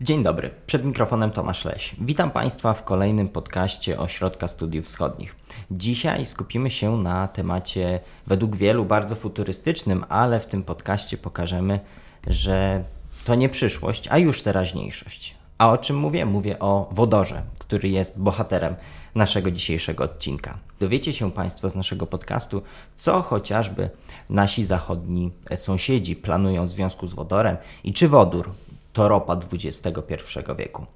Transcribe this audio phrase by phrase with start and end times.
[0.00, 1.96] Dzień dobry, przed mikrofonem Tomasz Leś.
[2.00, 5.36] Witam Państwa w kolejnym podcaście Ośrodka Studiów Wschodnich.
[5.70, 11.80] Dzisiaj skupimy się na temacie według wielu bardzo futurystycznym, ale w tym podcaście pokażemy,
[12.26, 12.84] że
[13.24, 15.34] to nie przyszłość, a już teraźniejszość.
[15.58, 16.26] A o czym mówię?
[16.26, 18.74] Mówię o wodorze, który jest bohaterem
[19.14, 20.58] naszego dzisiejszego odcinka.
[20.80, 22.62] Dowiecie się Państwo z naszego podcastu,
[22.96, 23.90] co chociażby
[24.30, 28.50] nasi zachodni sąsiedzi planują w związku z wodorem i czy wodór
[28.96, 30.14] to ropa XXI
[30.58, 30.86] wieku.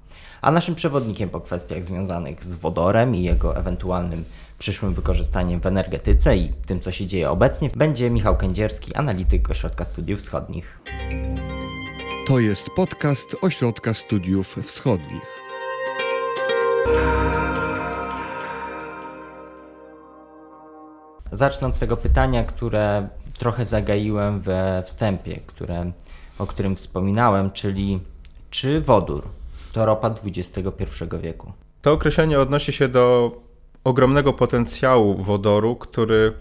[0.41, 4.25] A naszym przewodnikiem po kwestiach związanych z wodorem i jego ewentualnym
[4.59, 9.85] przyszłym wykorzystaniem w energetyce i tym, co się dzieje obecnie, będzie Michał Kędzierski, analityk Ośrodka
[9.85, 10.79] Studiów Wschodnich.
[12.27, 15.41] To jest podcast Ośrodka Studiów Wschodnich.
[21.31, 23.07] Zacznę od tego pytania, które
[23.39, 25.91] trochę zagaiłem we wstępie, które
[26.39, 27.99] o którym wspominałem, czyli
[28.49, 29.23] czy wodór
[29.73, 30.63] to ropa XXI
[31.21, 31.51] wieku?
[31.81, 33.31] To określenie odnosi się do
[33.83, 36.33] ogromnego potencjału wodoru, który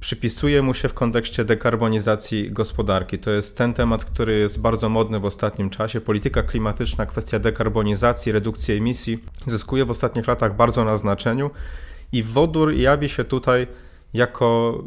[0.00, 3.18] przypisuje mu się w kontekście dekarbonizacji gospodarki.
[3.18, 6.00] To jest ten temat, który jest bardzo modny w ostatnim czasie.
[6.00, 11.50] Polityka klimatyczna, kwestia dekarbonizacji, redukcji emisji zyskuje w ostatnich latach bardzo na znaczeniu
[12.12, 13.66] i wodór jawi się tutaj
[14.14, 14.78] jako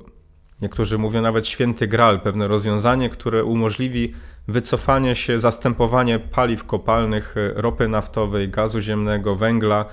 [0.62, 4.14] niektórzy mówią nawet święty gral, pewne rozwiązanie, które umożliwi
[4.48, 9.86] wycofanie się, zastępowanie paliw kopalnych, e, ropy naftowej, gazu ziemnego, węgla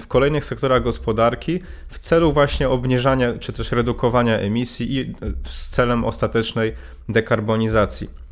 [0.00, 5.06] w kolejnych sektorach gospodarki w celu właśnie obniżania czy też redukowania emisji i e,
[5.44, 6.72] z celem ostatecznej
[7.08, 8.28] dekarbonizacji.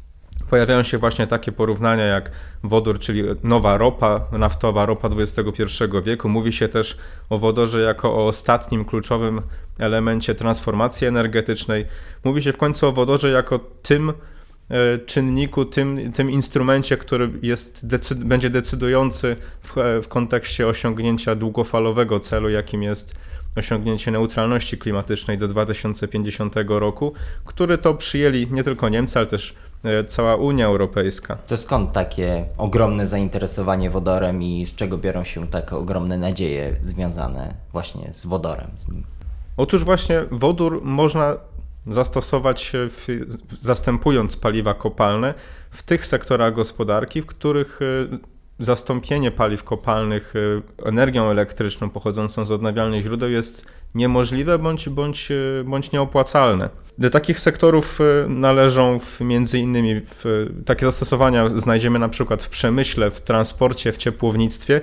[0.50, 2.30] Pojawiają się właśnie takie porównania jak
[2.64, 5.64] wodór, czyli nowa ropa naftowa, ropa XXI
[6.05, 6.28] wieku.
[6.28, 6.98] Mówi się też
[7.30, 9.42] o wodorze jako o ostatnim kluczowym
[9.78, 11.86] elemencie transformacji energetycznej.
[12.24, 14.12] Mówi się w końcu o wodorze jako tym
[15.06, 22.20] czynniku, tym, tym instrumencie, który jest, decyd będzie decydujący w, e, w kontekście osiągnięcia długofalowego
[22.20, 23.14] celu, jakim jest
[23.56, 27.13] osiągnięcie neutralności klimatycznej do 2050 roku,
[27.45, 29.55] który to przyjęli nie tylko Niemcy, ale też
[29.85, 31.36] e, cała Unia Europejska.
[31.36, 37.55] To skąd takie ogromne zainteresowanie wodorem i z czego biorą się tak ogromne nadzieje związane
[37.73, 38.70] właśnie z wodorem?
[38.77, 39.05] Z nim?
[39.57, 41.36] Otóż właśnie wodór można
[41.91, 43.07] zastosować, w,
[43.61, 45.35] zastępując paliwa kopalne
[45.70, 52.52] w tych sektorach gospodarki, w których e, zastąpienie paliw kopalnych e, energią elektryczną pochodzącą z
[52.52, 56.69] odnawialnych źródeł jest niemożliwe bądź, bądź, e, bądź nieopłacalne.
[56.98, 57.98] Do takich sektorów
[58.29, 63.96] należą w, między innymi w, takie zastosowania znajdziemy na przykład w przemyśle, w transporcie, w
[63.96, 64.80] ciepłownictwie,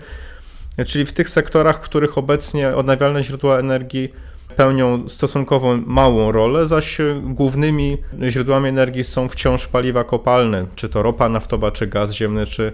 [0.88, 4.14] czyli w tych sektorach, w których obecnie odnawialne źródła energii
[4.56, 7.98] pełnią stosunkowo małą rolę, zaś głównymi
[8.30, 12.72] źródłami energii są wciąż paliwa kopalne, czy to ropa naftowa, czy gaz ziemny, czy,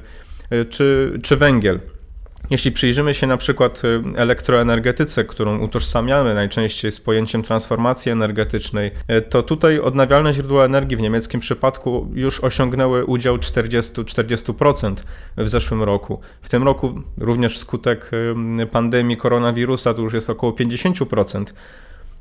[0.70, 1.80] czy, czy węgiel.
[2.50, 9.22] Jeśli przyjrzymy się na przykład y, elektroenergetyce, którą utożsamiamy najczęściej z pojęciem transformacji energetycznej, y,
[9.22, 14.94] to tutaj odnawialne źródła energii w niemieckim przypadku już osiągnęły udział 40-40%
[15.38, 16.20] w zeszłym roku.
[16.42, 18.12] W tym roku również wskutek
[18.62, 21.54] y, pandemii koronawirusa to już jest około 50%.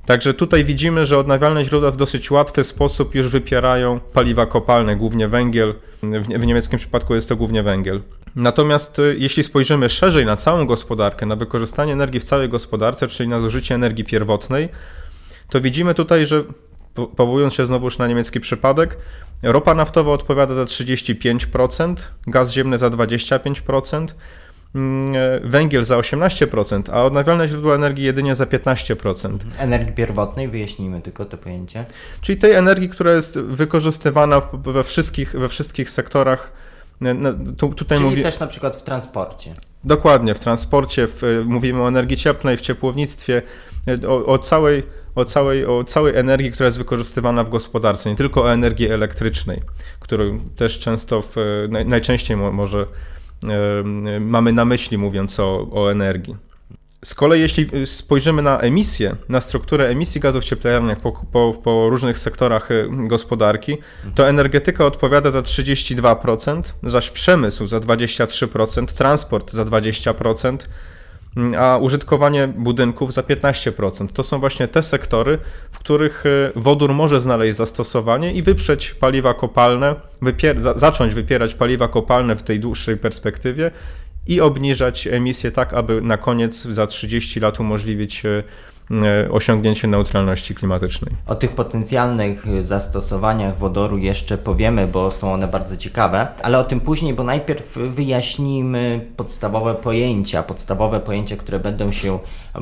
[0.08, 5.28] Także tutaj widzimy, że odnawialne źródła w dosyć łatwy sposób już wypierają paliwa kopalne, głównie
[5.28, 5.74] węgiel.
[6.02, 8.02] W, niemieckim przypadku jest to głównie węgiel.
[8.38, 13.28] Natomiast y, jeśli spojrzymy szerzej na całą gospodarkę, na wykorzystanie energii w całej gospodarce, czyli
[13.28, 14.68] na zużycie energii pierwotnej,
[15.50, 16.44] to widzimy tutaj, że
[17.16, 18.98] powołując się znowuż na niemiecki przypadek,
[19.42, 21.94] ropa naftowa odpowiada za 35%,
[22.26, 24.06] gaz ziemny za 25%,
[24.74, 29.44] Mm, e, węgiel za 18%, a odnawialne źródła energii jedynie za 15%.
[29.44, 29.52] Mhm.
[29.58, 31.84] Energii pierwotnej, wyjaśnijmy tylko to pojęcie.
[32.20, 36.52] Czyli tej energii, która jest wykorzystywana we wszystkich, we wszystkich sektorach.
[37.02, 38.22] E, no, tu, tutaj Czyli mówi...
[38.22, 39.54] też na przykład w transporcie.
[39.84, 43.42] Dokładnie, w transporcie, w, e, mówimy o energii cieplnej, w ciepłownictwie,
[44.08, 44.82] o, o, całej,
[45.14, 49.62] o, całej, o całej energii, która jest wykorzystywana w gospodarce, nie tylko o energii elektrycznej,
[50.00, 51.36] którą też często, w,
[51.84, 52.86] najczęściej może
[54.20, 56.47] mamy na myśli, mówiąc o, o energii.
[57.04, 62.18] Z kolei, jeśli spojrzymy na emisję, na strukturę emisji gazów cieplarnianych po, po, po, różnych
[62.18, 63.78] sektorach y, gospodarki,
[64.14, 70.56] to energetyka odpowiada za 32%, zaś przemysł za 23%, transport za 20%,
[71.58, 74.08] a użytkowanie budynków za 15%.
[74.12, 75.38] To są właśnie te sektory,
[75.72, 81.88] w których y, wodór może znaleźć zastosowanie i wyprzeć paliwa kopalne, wypier zacząć wypierać paliwa
[81.88, 83.70] kopalne w tej dłuższej perspektywie
[84.28, 88.44] i obniżać emisję tak, aby na koniec za 30 lat umożliwić y,
[89.30, 91.14] osiągnięcie neutralności klimatycznej.
[91.26, 96.80] O tych potencjalnych zastosowaniach wodoru jeszcze powiemy, bo są one bardzo ciekawe, ale o tym
[96.80, 102.18] później, bo najpierw wyjaśnijmy podstawowe pojęcia, podstawowe pojęcia, które będą się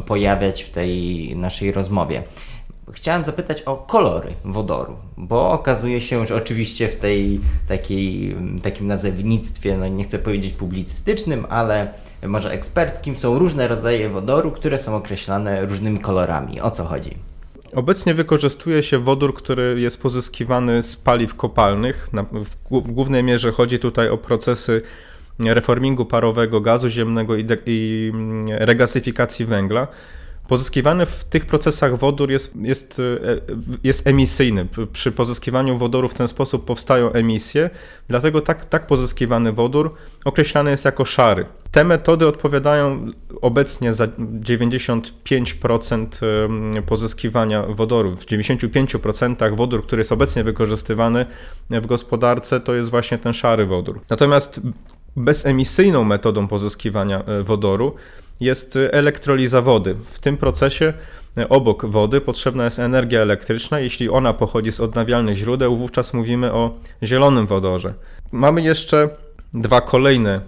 [0.07, 2.23] pojawiać w tej naszej rozmowie.
[2.93, 9.77] Chciałem zapytać o kolory wodoru, bo okazuje się, że oczywiście w tej takiej, takim nazewnictwie,
[9.77, 11.93] no nie chcę powiedzieć publicystycznym, ale
[12.27, 16.61] może eksperckim, są różne rodzaje wodoru, które są określane różnymi kolorami.
[16.61, 17.17] O co chodzi?
[17.75, 22.09] Obecnie wykorzystuje się wodór, który jest pozyskiwany z paliw kopalnych.
[22.71, 24.83] w, głównej mierze chodzi tutaj o procesy
[25.39, 29.89] reformingu parowego gazu ziemnego i, i mm, regasyfikacji węgla.
[30.49, 33.03] Pozyskiwany w tych procesach wodór jest, jest, e,
[33.85, 34.67] jest emisyjny.
[34.93, 37.71] Przy pozyskiwaniu wodoru w ten sposób powstają emisje,
[38.09, 39.95] dlatego tak, tak pozyskiwany wodór
[40.25, 41.47] określany jest jako szary.
[41.71, 43.07] Te metody odpowiadają
[43.41, 46.07] obecnie za 95%
[46.87, 48.17] pozyskiwania wodoru.
[48.17, 51.27] W 95% wodór, który jest obecnie wykorzystywany
[51.71, 54.01] w gospodarce, to jest właśnie ten szary wodór.
[54.11, 54.61] Natomiast
[55.17, 57.95] bezemisyjną metodą pozyskiwania e, wodoru
[58.41, 59.95] jest elektroliza wody.
[60.13, 60.93] W tym procesie
[61.39, 63.81] e, obok wody potrzebna jest energia elektryczna.
[63.81, 67.95] Jeśli ona pochodzi z odnawialnych źródeł, wówczas mówimy o zielonym wodorze.
[68.33, 69.09] Mamy jeszcze
[69.55, 70.41] dwa kolejne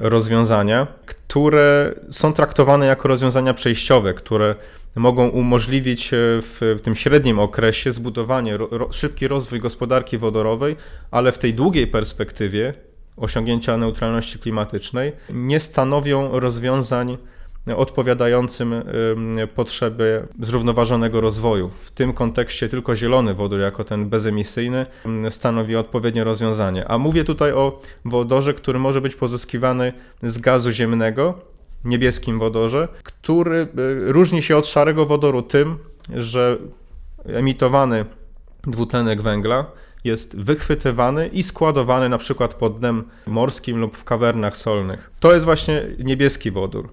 [0.00, 4.54] rozwiązania, które są traktowane jako rozwiązania przejściowe, które
[4.96, 8.58] mogą umożliwić e, w, tym średnim okresie zbudowanie,
[8.90, 10.76] szybki rozwój gospodarki wodorowej,
[11.10, 12.74] ale w tej długiej perspektywie
[13.16, 17.18] osiągnięcia neutralności klimatycznej nie stanowią rozwiązań
[17.76, 18.74] odpowiadającym
[19.54, 21.68] potrzeby zrównoważonego rozwoju.
[21.68, 24.86] W tym kontekście tylko zielony wodór jako ten bezemisyjny
[25.30, 26.88] stanowi odpowiednie rozwiązanie.
[26.88, 31.34] A mówię tutaj o wodorze, który może być pozyskiwany z gazu ziemnego,
[31.84, 35.78] niebieskim wodorze, który y, różni się od szarego wodoru tym,
[36.14, 36.58] że
[37.26, 38.04] emitowany
[38.62, 39.66] dwutlenek węgla
[40.04, 45.10] jest wychwytywany i składowany na przykład pod dnem morskim lub w kawernach solnych.
[45.20, 46.92] To jest właśnie niebieski wodór.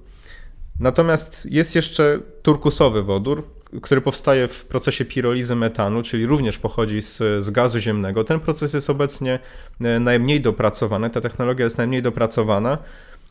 [0.79, 3.43] Natomiast jest jeszcze turkusowy wodór,
[3.81, 8.23] który powstaje w procesie pirolizy metanu, czyli również pochodzi z, z gazu ziemnego.
[8.23, 9.39] Ten proces jest obecnie
[9.81, 12.77] e, najmniej dopracowany, ta technologia jest najmniej dopracowana.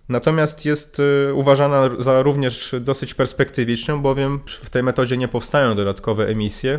[0.09, 6.27] Natomiast jest e, uważana za również dosyć perspektywiczną, bowiem w tej metodzie nie powstają dodatkowe
[6.27, 6.79] emisje.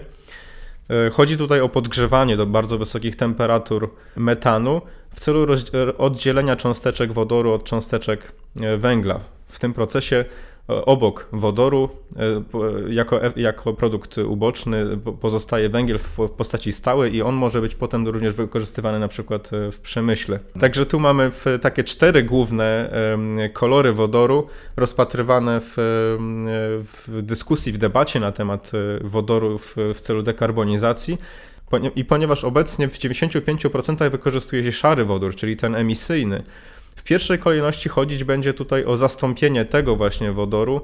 [0.92, 4.82] E, chodzi tutaj o podgrzewanie do bardzo wysokich temperatur metanu
[5.16, 5.48] w celu
[5.98, 9.20] oddzielenia cząsteczek wodoru od cząsteczek e, węgla.
[9.48, 10.26] W tym procesie
[10.86, 14.86] obok wodoru e, jako, e, jako produkt uboczny
[15.22, 19.72] pozostaje węgiel w postaci stałej i on może być potem również wykorzystywany na przykład e,
[19.72, 20.40] w przemyśle.
[20.60, 21.32] Także tu mamy
[21.62, 22.92] takie cztery główne
[23.54, 24.48] kolory wodoru
[24.78, 25.74] rozpatrywane w,
[26.84, 28.72] w dyskusji, w debacie na temat
[29.02, 31.18] wodoru w, w celu dekarbonizacji.
[31.96, 36.44] I ponieważ obecnie w 95% wykorzystuje się szary wodór, czyli ten emisyjny,
[36.96, 40.82] w pierwszej kolejności chodzić będzie tutaj o zastąpienie tego właśnie wodoru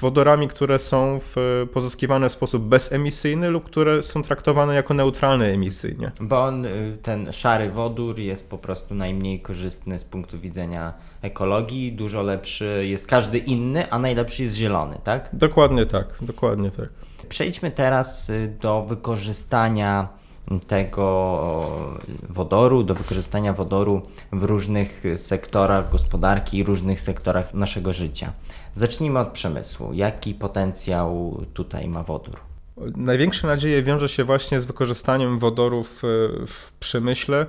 [0.00, 6.12] wodorami, które są w, pozyskiwane w sposób bezemisyjny lub które są traktowane jako neutralne emisyjnie.
[6.20, 11.92] Bo on, y, ten szary wodór jest po prostu najmniej korzystny z punktu widzenia ekologii,
[11.92, 15.28] dużo lepszy jest każdy inny, a najlepszy jest zielony, tak?
[15.32, 16.88] Dokładnie tak, dokładnie tak.
[17.28, 18.30] Przejdźmy teraz
[18.60, 20.08] do wykorzystania
[20.66, 21.70] tego
[22.28, 24.02] wodoru, do wykorzystania wodoru
[24.32, 28.32] w różnych sektorach gospodarki i różnych sektorach naszego życia.
[28.72, 29.92] Zacznijmy od przemysłu.
[29.92, 32.40] Jaki potencjał tutaj ma wodór?
[32.96, 36.02] Największe nadzieje wiąże się właśnie z wykorzystaniem wodoru w,
[36.46, 37.46] w przemyśle,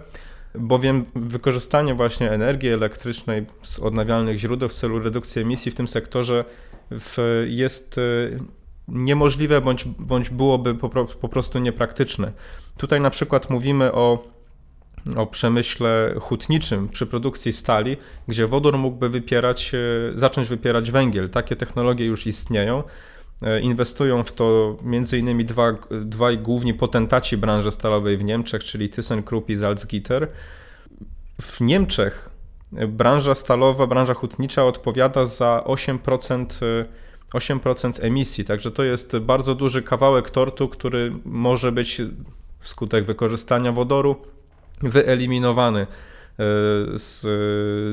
[0.55, 6.45] bowiem wykorzystanie właśnie energii elektrycznej z odnawialnych źródeł w celu redukcji emisji w tym sektorze
[7.47, 7.99] jest
[8.87, 12.31] niemożliwe bądź, bądź byłoby po, po prostu niepraktyczne.
[12.79, 14.23] Tutaj na przykład mówimy o
[15.15, 21.29] o przemyśle hutniczym przy produkcji stali, gdzie wodór mógłby wypierać, e, zacząć wypierać węgiel.
[21.29, 22.83] Takie technologie już istnieją.
[23.41, 25.45] E, inwestują w to m.in.
[25.45, 25.71] Dwa,
[26.01, 30.27] dwaj główni potentaci branży stalowej w Niemczech, czyli ThyssenKrupp i Salzgitter.
[31.41, 32.29] W Niemczech
[32.87, 36.45] branża stalowa, branża hutnicza odpowiada za 8%
[37.33, 42.01] 8% emisji, także to jest bardzo duży kawałek tortu, który może być
[42.59, 44.15] wskutek wykorzystania wodoru
[44.81, 45.87] wyeliminowany e,
[46.95, 47.21] z,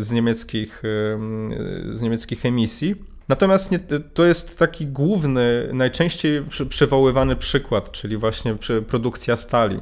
[0.04, 2.94] z, niemieckich, e, z niemieckich emisji.
[3.28, 3.78] Natomiast nie,
[4.14, 8.56] to jest taki główny, najczęściej przywoływany przykład, czyli właśnie
[8.88, 9.80] produkcja stali.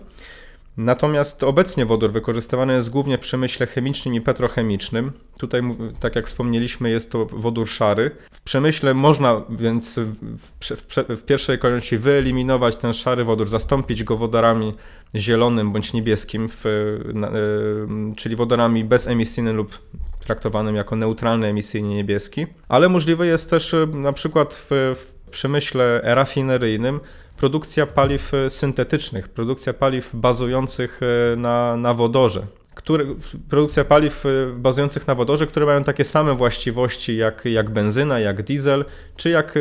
[0.76, 5.12] Natomiast obecnie wodór wykorzystywany jest głównie w przemyśle chemicznym i petrochemicznym.
[5.38, 5.62] Tutaj,
[6.00, 8.10] tak jak wspomnieliśmy, jest to wodór szary.
[8.32, 14.16] W przemyśle można więc w, w, w pierwszej kolejności wyeliminować ten szary wodór, zastąpić go
[14.16, 14.74] wodorami
[15.14, 19.78] zielonym bądź niebieskim, w, y, czyli wodorami bezemisyjnym lub
[20.20, 22.46] traktowanym jako neutralny emisyjnie niebieski.
[22.68, 27.00] Ale możliwe jest też y, na przykład w przemyśle rafineryjnym
[27.36, 32.46] produkcja paliw e, syntetycznych, produkcja paliw bazujących e, na, na wodorze.
[32.74, 33.04] Które,
[33.48, 38.42] produkcja paliw e, bazujących na wodorze, które mają takie same właściwości jak, jak benzyna, jak
[38.42, 38.84] diesel,
[39.16, 39.58] czy jak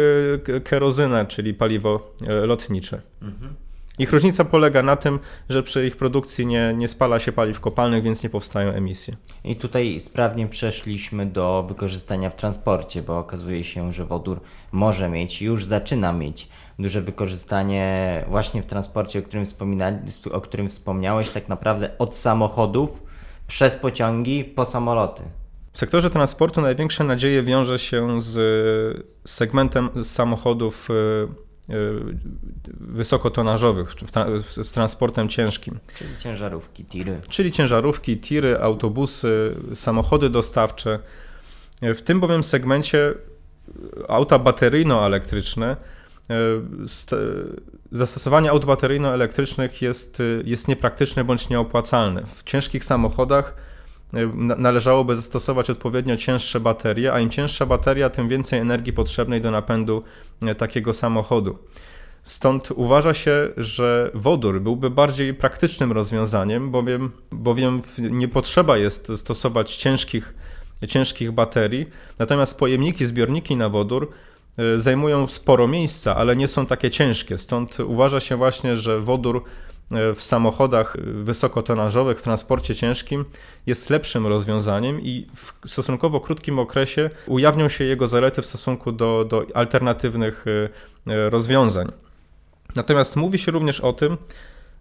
[0.64, 3.02] kerozyna, czyli paliwo lotnicze.
[3.22, 3.56] Mhm.
[4.00, 8.04] Ich różnica polega na tym, że przy ich produkcji nie, nie spala się paliw kopalnych,
[8.04, 9.16] więc nie powstają emisje.
[9.44, 14.40] I tutaj sprawnie przeszliśmy do wykorzystania w transporcie, bo okazuje się, że wodór
[14.72, 16.50] może mieć, już zaczyna mieć
[16.84, 19.46] duże wykorzystanie właśnie w transporcie, o którym,
[20.32, 23.04] o którym wspomniałeś, tak naprawdę od samochodów
[23.48, 25.24] przez pociągi po samoloty.
[25.72, 30.94] W sektorze transportu największe nadzieje wiąże się z segmentem samochodów e,
[31.74, 31.78] e,
[32.80, 33.96] wysokotonażowych,
[34.48, 35.80] z transportem ciężkim.
[35.96, 37.22] Czyli ciężarówki, tiry.
[37.30, 41.00] Czyli ciężarówki, tiry, autobusy, samochody dostawcze.
[41.82, 43.14] W tym bowiem segmencie
[44.08, 45.76] auta bateryjno-elektryczne E,
[47.92, 52.24] zastosowanie aut bateryjno-elektrycznych jest, e, jest niepraktyczne bądź nieopłacalne.
[52.26, 53.56] W ciężkich samochodach
[54.14, 59.52] e, należałoby zastosować odpowiednio cięższe baterie, a im cięższa bateria, tym więcej energii potrzebnej do
[59.52, 60.04] napędu
[60.58, 61.58] takiego samochodu.
[62.24, 69.76] Stąd uważa się, że wodór byłby bardziej praktycznym rozwiązaniem, bowiem, bowiem nie potrzeba jest stosować
[69.76, 70.34] ciężkich,
[70.88, 71.90] ciężkich baterii,
[72.20, 74.12] natomiast pojemniki, zbiorniki na wodór
[74.78, 77.38] zajmują sporo miejsca, ale nie są takie ciężkie.
[77.38, 79.38] Stąd uważa się właśnie, że wodór
[80.12, 83.26] y, w samochodach wysokotonażowych, w transporcie ciężkim
[83.66, 89.26] jest lepszym rozwiązaniem i w stosunkowo krótkim okresie ujawnią się jego zalety w stosunku do,
[89.26, 90.46] do alternatywnych
[91.06, 91.92] rozwiązań.
[92.76, 94.18] Natomiast mówi się również o tym,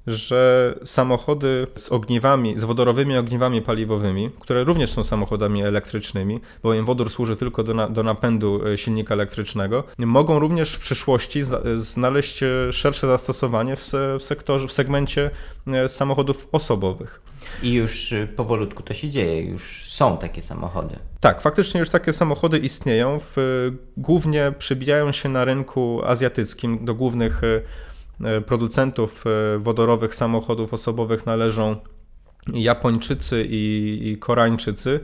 [0.06, 7.10] że samochody z ogniwami, z wodorowymi ogniwami paliwowymi, które również są samochodami elektrycznymi, bowiem wodór
[7.10, 11.42] służy tylko do, na, do napędu e, silnika elektrycznego, mogą również w przyszłości
[11.74, 15.30] znaleźć e, szersze zastosowanie w, se, w sektorze, w segmencie
[15.66, 17.22] e, samochodów osobowych.
[17.62, 20.96] I już powolutku to się dzieje, już są takie samochody.
[21.20, 23.18] Tak, faktycznie już takie samochody istnieją.
[23.20, 23.36] W,
[23.96, 27.60] głównie przybijają się na rynku azjatyckim do głównych E,
[28.46, 31.76] producentów e, wodorowych samochodów osobowych należą
[32.52, 35.00] Japończycy i, i Koreańczycy.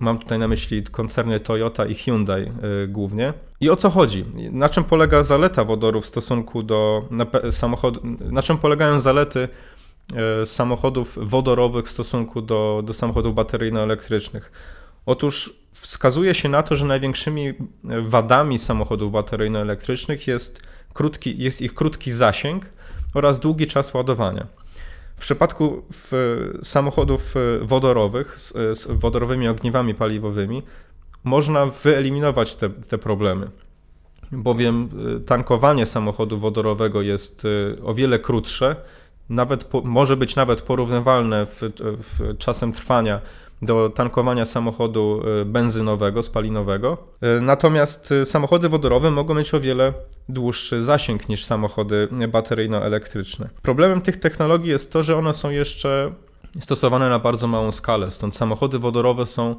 [0.00, 2.52] Mam tutaj na myśli koncerny Toyota i Hyundai e,
[2.88, 3.32] głównie.
[3.60, 4.24] I o co chodzi?
[4.52, 7.08] Na czym polega zaleta wodoru w stosunku do
[7.50, 8.02] samochodów?
[8.20, 9.48] Na czym polegają zalety
[10.44, 14.52] samochodów wodorowych w stosunku do, do samochodów bateryjno-elektrycznych?
[15.06, 17.52] Otóż wskazuje się na to, że największymi
[18.02, 22.66] wadami samochodów bateryjno-elektrycznych jest krótki, jest ich krótki zasięg
[23.14, 24.46] oraz długi czas ładowania.
[25.16, 25.82] W przypadku
[26.62, 30.62] samochodów e, wodorowych z, e, z, wodorowymi ogniwami paliwowymi
[31.24, 33.50] można wyeliminować te, te problemy,
[34.32, 37.46] bowiem e, tankowanie samochodu wodorowego jest
[37.84, 38.76] o wiele krótsze,
[39.28, 43.20] nawet po, może być nawet porównywalne w, w czasem trwania
[43.62, 46.98] do tankowania samochodu e, benzynowego, spalinowego.
[47.20, 49.92] E, natomiast e, samochody wodorowe mogą mieć o wiele
[50.28, 53.48] dłuższy zasięg niż samochody bateryjno-elektryczne.
[53.62, 56.12] Problemem tych technologii jest to, że one są jeszcze
[56.60, 59.56] stosowane na bardzo małą skalę, stąd samochody wodorowe są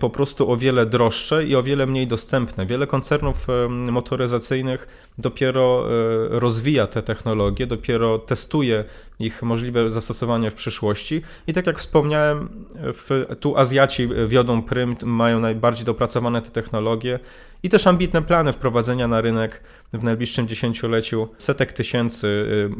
[0.00, 2.66] po prostu o wiele droższe i o wiele mniej dostępne.
[2.66, 5.84] Wiele koncernów motoryzacyjnych dopiero
[6.30, 8.84] rozwija te technologie, dopiero testuje
[9.24, 11.22] ich możliwe zastosowanie w przyszłości.
[11.46, 17.18] I tak jak wspomniałem, w, tu Azjaci wiodą prym, mają najbardziej dopracowane te technologie
[17.62, 19.60] i też ambitne plany wprowadzenia na rynek
[19.92, 22.26] w najbliższym dziesięcioleciu setek tysięcy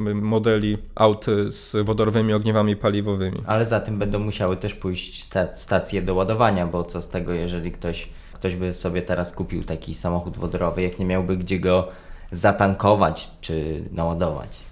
[0.08, 3.42] y, modeli aut z wodorowymi ogniwami paliwowymi.
[3.46, 7.72] Ale za tym będą musiały też pójść stacje do ładowania, bo co z tego, jeżeli
[7.72, 11.88] ktoś, ktoś by sobie teraz kupił taki samochód wodorowy, jak nie miałby gdzie go
[12.30, 14.71] zatankować czy naładować.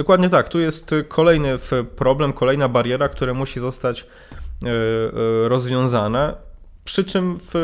[0.00, 0.48] Dokładnie tak.
[0.48, 1.58] Tu jest kolejny
[1.96, 6.34] problem, kolejna bariera, która musi zostać e, e, rozwiązana.
[6.84, 7.54] Przy czym w,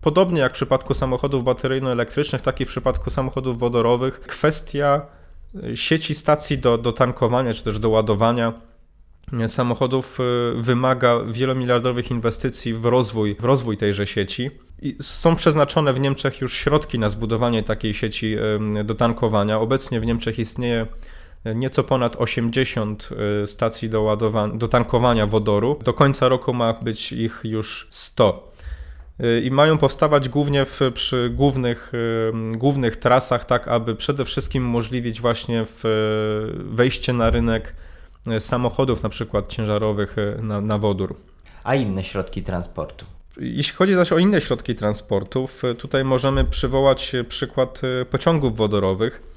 [0.00, 5.06] podobnie jak w przypadku samochodów bateryjno-elektrycznych, tak i w przypadku samochodów wodorowych, kwestia
[5.64, 8.52] e, sieci stacji do, do tankowania czy też do ładowania
[9.46, 10.18] samochodów
[10.56, 14.50] wymaga wielomiliardowych inwestycji w rozwój, w rozwój tejże sieci.
[14.82, 18.36] I są przeznaczone w Niemczech już środki na zbudowanie takiej sieci
[18.84, 19.58] do tankowania.
[19.58, 20.86] Obecnie w Niemczech istnieje
[21.54, 23.08] nieco ponad 80
[23.46, 24.18] stacji do,
[24.54, 25.78] do tankowania wodoru.
[25.84, 28.50] Do końca roku ma być ich już 100
[29.42, 31.92] i mają powstawać głównie w, przy głównych,
[32.56, 35.66] głównych trasach, tak aby przede wszystkim umożliwić właśnie
[36.54, 37.74] wejście na rynek
[38.38, 41.16] samochodów, na przykład ciężarowych na, na wodór.
[41.64, 43.06] A inne środki transportu?
[43.36, 47.80] Jeśli chodzi zaś o inne środki transportu, tutaj możemy przywołać przykład
[48.10, 49.29] pociągów wodorowych.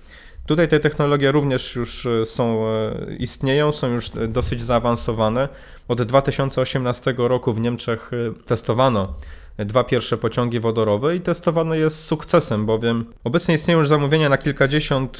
[0.45, 5.49] Tutaj te technologie również już e, są, e, istnieją, są już dosyć zaawansowane.
[5.87, 8.11] Od 2018 roku w Niemczech
[8.45, 9.13] testowano
[9.57, 14.37] dwa pierwsze pociągi wodorowe i testowane jest z sukcesem, bowiem obecnie istnieją już zamówienia na
[14.37, 15.17] kilkadziesiąt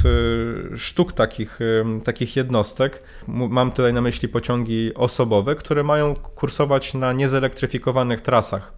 [0.75, 1.59] sztuk takich,
[2.03, 3.03] takich jednostek.
[3.27, 8.73] Mam tutaj na myśli pociągi osobowe, które mają kursować na niezelektryfikowanych trasach,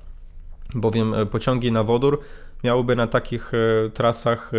[0.75, 2.21] bowiem e, pociągi na wodór
[2.63, 4.57] miałyby na takich e, trasach e,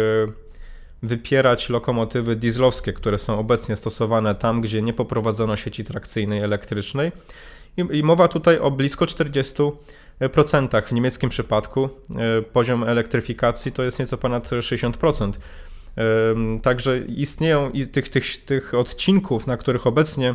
[1.03, 7.13] wypierać lokomotywy dieslowskie, które są obecnie stosowane tam, gdzie nie poprowadzono sieci trakcyjnej elektrycznej.
[7.77, 9.55] I, mowa tutaj o blisko 40
[10.33, 10.89] procentach.
[10.89, 15.33] W niemieckim przypadku e, poziom elektryfikacji to jest nieco ponad 60%.
[16.63, 20.35] Także istnieją tych, tych, tych odcinków, na których obecnie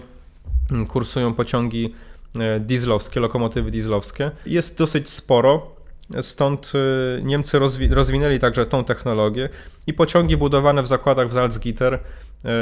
[0.87, 1.93] kursują pociągi
[2.39, 5.75] e, dieslowskie, lokomotywy dieslowskie, jest dosyć sporo.
[6.21, 9.49] Stąd e, Niemcy rozwi rozwinęli także tą technologię
[9.87, 11.99] i pociągi budowane w zakładach w Salzgitter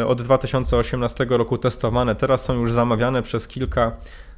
[0.07, 3.91] od 2018 roku testowane, teraz są już zamawiane przez kilka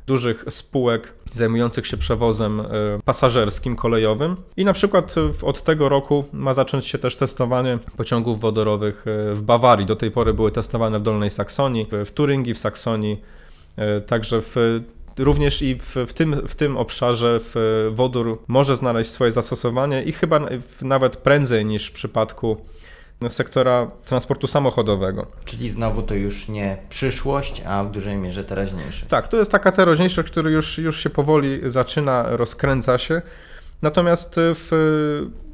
[0.08, 2.66] dużych spółek zajmujących się przewozem e,
[3.06, 4.36] pasażerskim, kolejowym.
[4.58, 9.86] I na przykład od tego roku ma zacząć się też testowanie pociągów wodorowych w Bawarii.
[9.86, 13.22] Do tej pory były testowane w Dolnej Saksonii, w Turyngii, w Saksonii,
[14.08, 14.56] także w
[15.20, 20.12] Również i w, w, tym, w tym obszarze w wodór może znaleźć swoje zastosowanie i
[20.12, 20.40] chyba
[20.82, 22.58] nawet prędzej niż w przypadku
[23.30, 25.28] sektora transportu samochodowego.
[25.46, 29.06] Czyli znowu to już nie przyszłość, a w dużej mierze teraźniejszość.
[29.06, 33.22] Tak, to jest taka teraźniejszość, która już, już się powoli zaczyna, rozkręca się.
[33.82, 35.51] Natomiast w, w,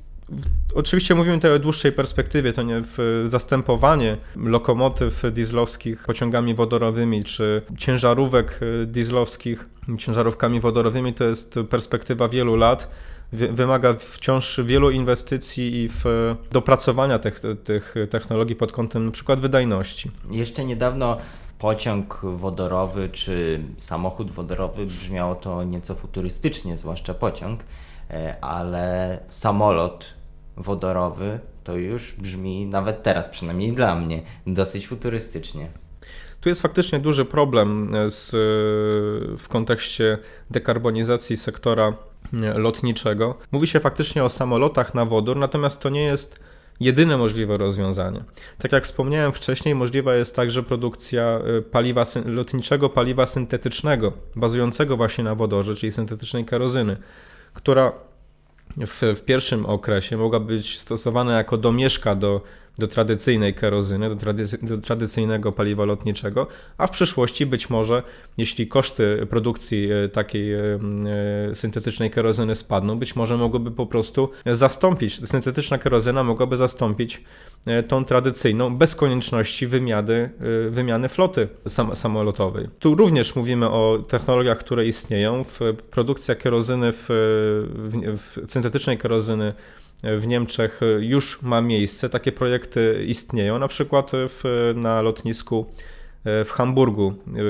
[0.76, 7.62] oczywiście mówimy tutaj o dłuższej perspektywie, to nie w zastępowanie lokomotyw dieslowskich pociągami wodorowymi czy
[7.78, 12.92] ciężarówek dieslowskich ciężarówkami wodorowymi to jest perspektywa wielu lat
[13.32, 20.12] wymaga wciąż wielu inwestycji i w dopracowania tych, tych technologii pod kątem przykład wydajności.
[20.32, 21.18] Jeszcze niedawno
[21.60, 27.64] pociąg wodorowy czy samochód wodorowy brzmiało to nieco futurystycznie, zwłaszcza pociąg,
[28.10, 30.17] e, ale samolot
[30.58, 35.68] wodorowy to już brzmi nawet teraz, przynajmniej dla mnie, dosyć futurystycznie.
[36.42, 38.32] Tu jest faktycznie duży problem z,
[39.42, 40.18] w kontekście
[40.50, 41.94] dekarbonizacji sektora
[42.56, 43.36] lotniczego.
[43.52, 46.40] Mówi się faktycznie o samolotach na wodór, natomiast to nie jest
[46.80, 48.24] jedyne możliwe rozwiązanie.
[48.58, 51.40] Tak jak wspomniałem wcześniej, możliwa jest także produkcja
[51.72, 56.98] paliwa, lotniczego paliwa syntetycznego, bazującego właśnie na wodorze, czyli syntetycznej kerozyny,
[57.54, 57.92] która
[58.78, 62.42] w, w pierwszym okresie mogła być stosowana jako domieszka do
[62.78, 68.04] do tradycyjnej kerozyny, do, do, tradycyjnego paliwa lotniczego, a w przyszłości być może,
[68.38, 70.60] jeśli koszty produkcji e, takiej e,
[71.52, 77.24] e, syntetycznej kerozyny spadną, być może mogłoby po prostu zastąpić, syntetyczna kerozyna mogłaby zastąpić
[77.88, 80.30] tą tradycyjną bez konieczności wymiany,
[80.70, 82.68] wymiany floty sam, samolotowej.
[82.80, 85.44] Tu również mówimy o technologiach, które istnieją.
[85.92, 89.54] Produkcja kerozyny w, w, w syntetycznej kerozyny
[90.04, 95.66] w Niemczech już ma miejsce, takie projekty istnieją, na przykład w, na lotnisku
[96.26, 97.42] e, w Hamburgu e,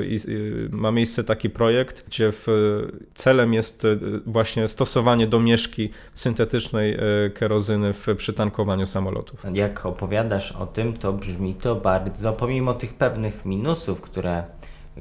[0.70, 2.34] ma miejsce taki projekt, gdzie
[3.14, 6.98] celem jest e, właśnie stosowanie domieszki syntetycznej
[7.34, 9.44] kerozyny w przytankowaniu samolotów.
[9.54, 14.44] Jak opowiadasz o tym, to brzmi to bardzo, pomimo tych pewnych minusów, które,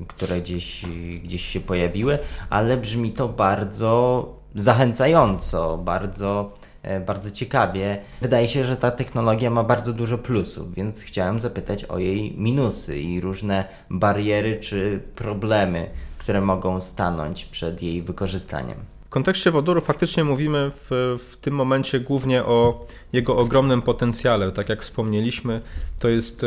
[0.09, 0.85] które gdzieś,
[1.25, 2.19] gdzieś się pojawiły,
[2.51, 6.66] ale brzmi to bardzo zachęcająco, bardzo E,
[7.07, 7.99] bardzo ciekawie.
[8.21, 13.01] Wydaje się, że ta technologia ma bardzo dużo plusów, więc chciałem zapytać o jej minusy
[13.01, 18.79] i różne bariery czy problemy, które mogą stanąć przed jej wykorzystaniem.
[19.07, 24.53] W kontekście wodoru faktycznie mówimy w, w tym momencie głównie o jego ogromnym potencjale.
[24.53, 25.61] Tak jak wspomnieliśmy,
[26.01, 26.47] to jest e,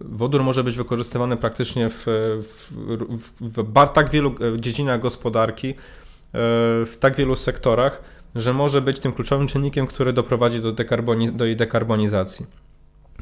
[0.00, 2.04] Wodór może być wykorzystywany praktycznie w,
[2.42, 2.72] w,
[3.40, 5.74] w, w tak wielu e, dziedzinach gospodarki,
[6.86, 8.02] w tak wielu sektorach,
[8.34, 12.46] że może być tym kluczowym czynnikiem, który doprowadzi do, dekarboniz do jej dekarbonizacji.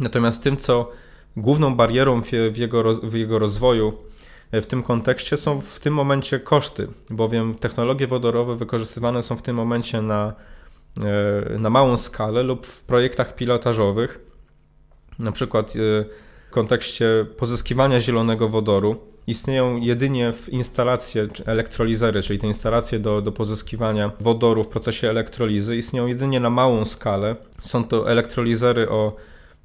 [0.01, 0.91] Natomiast tym, co
[1.37, 3.93] główną barierą w, jego, w jego rozwoju
[4.53, 9.43] e, w tym kontekście są w tym momencie koszty, bowiem technologie wodorowe wykorzystywane są w
[9.43, 10.35] tym momencie na,
[11.55, 14.21] e, na małą skalę lub w projektach pilotażowych.
[15.19, 16.05] Na przykład e,
[16.49, 18.97] w kontekście pozyskiwania zielonego wodoru
[19.31, 25.77] istnieją jedynie w instalacje elektrolizery, czyli te instalacje do, do pozyskiwania wodoru w procesie elektrolizy,
[25.77, 27.37] istnieją jedynie na małą skalę.
[27.61, 29.17] Są to elektrolizery o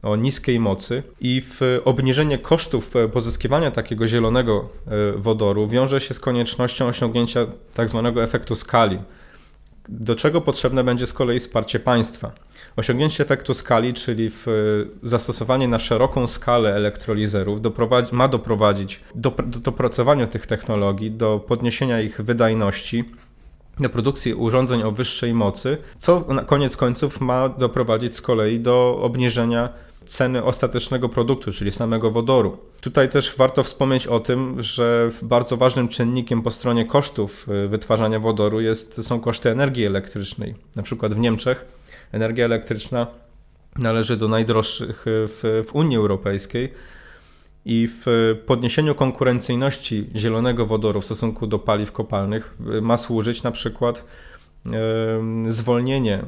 [0.04, 6.20] o niskiej mocy i w obniżenie kosztów pozyskiwania takiego zielonego e, wodoru wiąże się z
[6.20, 9.00] koniecznością osiągnięcia tak zwanego efektu skali,
[9.90, 12.32] do czego potrzebne będzie z kolei wsparcie państwa.
[12.76, 14.46] Osiągnięcie efektu skali, czyli w
[15.04, 22.02] zastosowanie na szeroką skalę elektrolizerów, doprowadzi, ma doprowadzić do, do dopracowania tych technologii, do podniesienia
[22.02, 23.04] ich wydajności,
[23.80, 29.00] do produkcji urządzeń o wyższej mocy, co na koniec końców ma doprowadzić z kolei do
[29.02, 29.70] obniżenia
[30.06, 32.58] ceny ostatecznego produktu, czyli samego wodoru.
[32.82, 38.20] Tutaj też warto wspomnieć o tym, że bardzo ważnym czynnikiem po stronie kosztów y, wytwarzania
[38.20, 40.56] wodoru jest, są koszty energii elektrycznej.
[40.76, 41.66] Na przykład w Niemczech
[42.14, 43.08] energia elektryczna
[43.80, 46.74] należy do najdroższych w, w Unii Europejskiej
[47.66, 48.06] i w
[48.46, 54.06] podniesieniu konkurencyjności zielonego wodoru w stosunku do paliw kopalnych y, ma służyć na przykład
[55.48, 56.26] zwolnienie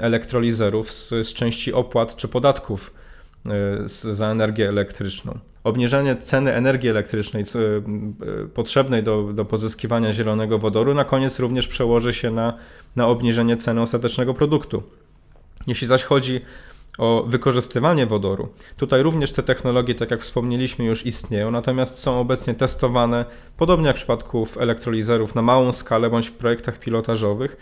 [0.00, 2.94] elektrolizerów z, z części opłat czy podatków
[3.48, 5.38] e, za energię elektryczną.
[5.64, 12.14] Obniżenie ceny energii elektrycznej e, potrzebnej do, do pozyskiwania zielonego wodoru na koniec również przełoży
[12.14, 12.58] się na,
[12.96, 14.82] na obniżenie ceny ostatecznego produktu.
[15.66, 16.40] Jeśli zaś chodzi
[16.98, 18.48] o wykorzystywanie wodoru.
[18.76, 23.24] Tutaj również te technologie, tak jak wspomnieliśmy, już istnieją, natomiast są obecnie testowane,
[23.56, 27.56] podobnie jak w przypadku elektrolizerów, na małą skalę bądź w projektach pilotażowych.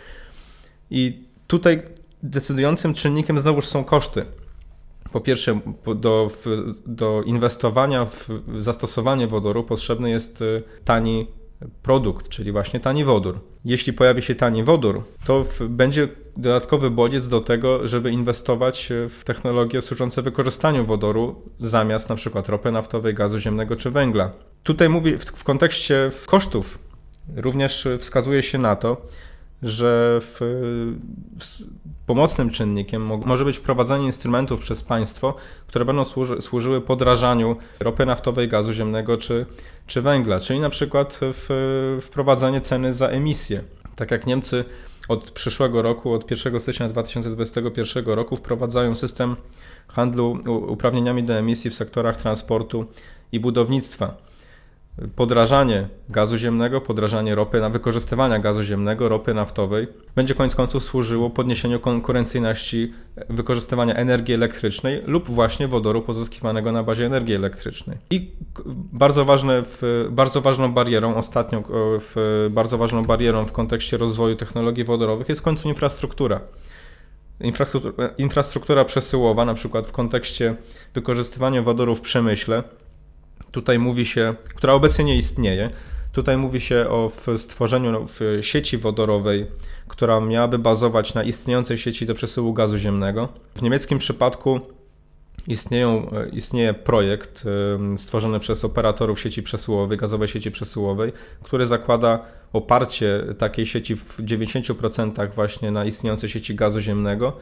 [0.89, 1.81] I Tutaj
[2.23, 4.25] decydującym czynnikiem znowuż są koszty.
[5.11, 5.59] Po pierwsze,
[5.95, 6.31] do,
[6.85, 11.27] do inwestowania w zastosowanie wodoru potrzebny jest y, tani
[11.81, 13.39] produkt, czyli właśnie tani wodór.
[13.65, 19.23] Jeśli pojawi się tani wodór, to będzie dodatkowy bodziec do tego, żeby inwestować y, w
[19.23, 24.31] technologie służące wykorzystaniu wodoru zamiast na przykład ropy naftowej, gazu ziemnego czy węgla.
[24.63, 26.79] Tutaj mówię w, w kontekście kosztów
[27.35, 28.97] również wskazuje się na to,
[29.63, 30.37] że w,
[31.39, 31.57] w
[32.05, 35.35] pomocnym czynnikiem może być wprowadzanie instrumentów przez państwo,
[35.67, 39.45] które będą służy, służyły podrażaniu ropy naftowej, gazu ziemnego czy,
[39.87, 43.63] czy węgla, czyli na przykład w, wprowadzanie ceny za emisję.
[43.95, 44.65] Tak jak Niemcy
[45.07, 49.35] od przyszłego roku, od 1 stycznia 2021 roku wprowadzają system
[49.87, 52.85] handlu uprawnieniami do emisji w sektorach transportu
[53.31, 54.30] i budownictwa
[55.15, 61.29] podrażanie gazu ziemnego, podrażanie ropy, na wykorzystywania gazu ziemnego, ropy naftowej będzie koniec końców służyło
[61.29, 62.93] podniesieniu konkurencyjności
[63.29, 67.97] wykorzystywania energii elektrycznej lub właśnie wodoru pozyskiwanego na bazie energii elektrycznej.
[68.09, 68.31] I
[68.93, 71.63] bardzo, ważne w, bardzo ważną barierą, ostatnią
[71.99, 76.41] w, bardzo ważną barierą w kontekście rozwoju technologii wodorowych jest w końcu infrastruktura.
[77.39, 80.55] Infrastruktura, infrastruktura przesyłowa, na przykład w kontekście
[80.93, 82.63] wykorzystywania wodoru w przemyśle,
[83.51, 85.69] Tutaj mówi się, która obecnie nie istnieje.
[86.11, 88.07] Tutaj mówi się o stworzeniu
[88.41, 89.47] sieci wodorowej,
[89.87, 93.29] która miałaby bazować na istniejącej sieci do przesyłu gazu ziemnego.
[93.55, 94.59] W niemieckim przypadku
[95.47, 97.43] istnieją, istnieje projekt
[97.97, 101.11] stworzony przez operatorów sieci przesyłowej, gazowej sieci przesyłowej,
[101.43, 107.37] który zakłada oparcie takiej sieci w 90% właśnie na istniejącej sieci gazu ziemnego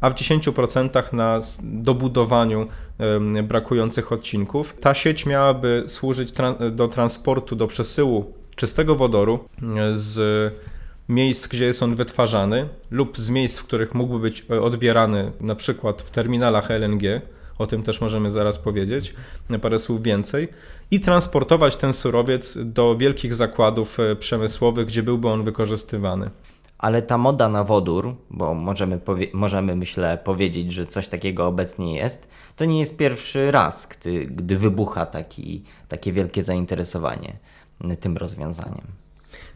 [0.00, 2.66] a w 10% na dobudowaniu
[3.42, 4.76] brakujących odcinków.
[4.80, 6.32] Ta sieć miałaby służyć
[6.72, 9.38] do transportu, do przesyłu czystego wodoru
[9.92, 10.54] z
[11.08, 15.54] miejsc, gdzie jest on wytwarzany lub z miejsc, w których mógłby być e, odbierany, na
[15.54, 17.20] przykład w terminalach LNG,
[17.58, 19.14] o tym też możemy zaraz powiedzieć,
[19.62, 20.48] parę słów więcej,
[20.90, 26.30] i transportować ten surowiec do wielkich zakładów e, przemysłowych, gdzie byłby on wykorzystywany
[26.78, 29.00] ale ta moda na wodór, bo możemy,
[29.32, 34.58] możemy myślę powiedzieć, że coś takiego obecnie jest, to nie jest pierwszy raz, gdy, gdy
[34.58, 37.36] wybucha taki, takie wielkie zainteresowanie
[38.00, 38.86] tym rozwiązaniem.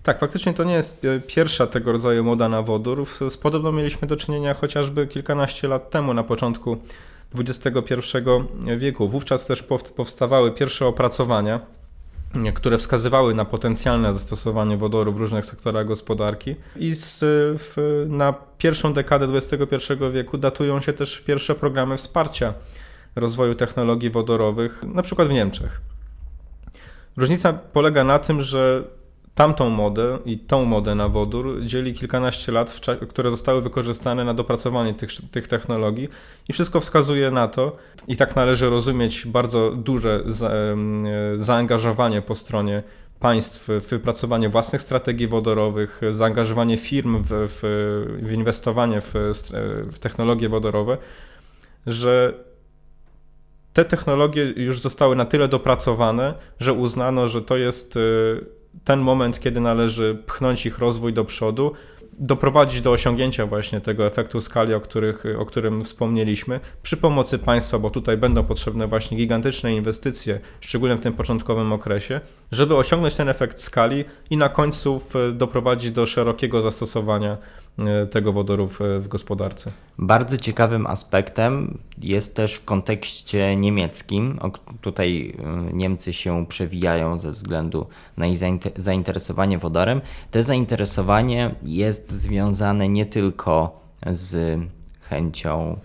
[0.02, 3.06] Tak, faktycznie to nie jest pierwsza tego rodzaju moda na wodór.
[3.28, 6.76] Z podobną mieliśmy do czynienia chociażby kilkanaście lat temu, na początku
[7.34, 7.96] XXI
[8.76, 9.08] wieku.
[9.08, 9.64] Wówczas też
[9.96, 11.60] powstawały pierwsze opracowania
[12.54, 16.56] które wskazywały na potencjalne zastosowanie wodoru w różnych sektorach gospodarki.
[16.76, 17.18] I z,
[17.60, 19.76] w, na pierwszą dekadę XXI
[20.12, 22.54] wieku datują się też pierwsze programy wsparcia
[23.16, 25.80] rozwoju technologii wodorowych, na przykład w Niemczech.
[27.16, 28.84] Różnica polega na tym, że
[29.34, 34.94] tamtą modę i tą modę na wodór dzieli kilkanaście lat, które zostały wykorzystane na dopracowanie
[34.94, 36.08] tych, tych technologii.
[36.48, 37.76] I wszystko wskazuje na to,
[38.08, 40.50] i tak należy rozumieć bardzo duże za,
[41.36, 42.82] zaangażowanie po stronie
[43.20, 47.60] państw w wypracowanie własnych strategii wodorowych, zaangażowanie firm w, w,
[48.22, 49.14] w inwestowanie w,
[49.92, 50.98] w technologie wodorowe,
[51.86, 52.34] że
[53.72, 57.98] te technologie już zostały na tyle dopracowane, że uznano, że to jest
[58.84, 61.72] ten moment, kiedy należy pchnąć ich rozwój do przodu,
[62.20, 67.78] doprowadzić do osiągnięcia właśnie tego efektu skali, o, których, o którym wspomnieliśmy, przy pomocy państwa,
[67.78, 72.20] bo tutaj będą potrzebne właśnie gigantyczne inwestycje, szczególnie w tym początkowym okresie,
[72.52, 75.00] żeby osiągnąć ten efekt skali i na końcu
[75.32, 77.38] doprowadzić do szerokiego zastosowania
[78.10, 79.70] tego wodoru w, w gospodarce.
[79.98, 84.38] Bardzo ciekawym aspektem jest też w kontekście niemieckim.
[84.80, 88.38] Tutaj e, Niemcy się przewijają ze względu na ich
[88.76, 90.00] zainteresowanie wodorem.
[90.30, 94.60] To zainteresowanie jest związane nie tylko z
[95.00, 95.78] chęcią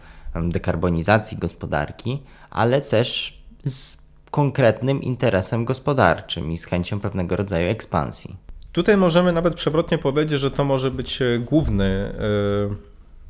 [0.44, 3.98] dekarbonizacji gospodarki, ale też z
[4.32, 8.45] konkretnym interesem gospodarczym i z chęcią pewnego rodzaju ekspansji.
[8.76, 12.14] Tutaj możemy nawet przewrotnie powiedzieć, że to może być e, główny,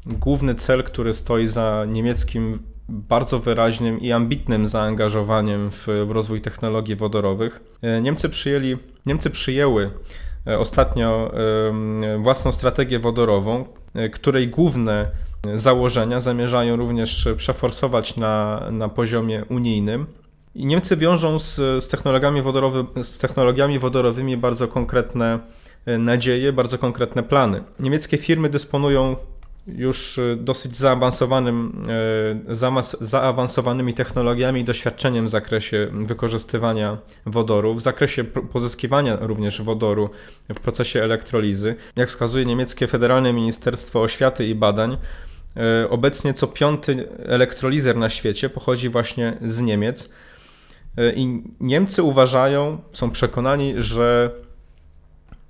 [0.05, 6.41] yy, główny cel, który stoi za niemieckim bardzo wyraźnym i ambitnym zaangażowaniem w, w rozwój
[6.41, 7.63] technologii wodorowych.
[7.81, 9.91] E, Niemcy przyjęli, Niemcy przyjęły
[10.59, 11.31] ostatnio
[12.19, 13.65] własną strategię wodorową,
[14.13, 15.11] której główne
[15.53, 20.05] założenia zamierzają również przeforsować na, na poziomie unijnym.
[20.55, 25.39] I Niemcy wiążą z, z, technologiami wodorowy, z technologiami wodorowymi bardzo konkretne
[25.85, 27.63] e, nadzieje, bardzo konkretne plany.
[27.79, 29.15] Niemieckie firmy dysponują
[29.67, 31.85] już e, dosyć zaawansowanym,
[32.49, 32.55] e,
[33.01, 40.09] zaawansowanymi technologiami i doświadczeniem w zakresie wykorzystywania wodoru, w zakresie pozyskiwania również wodoru
[40.49, 41.75] w procesie elektrolizy.
[41.95, 44.97] Jak wskazuje niemieckie Federalne Ministerstwo Oświaty i Badań,
[45.89, 50.09] obecnie co piąty elektrolizer na świecie pochodzi właśnie z Niemiec.
[51.15, 54.31] I Niemcy uważają, są przekonani, że